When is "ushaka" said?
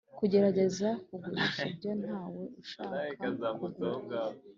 2.61-3.25